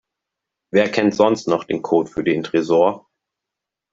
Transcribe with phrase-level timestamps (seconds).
[0.71, 3.07] Wer kennt sonst noch den Code für den Tresor?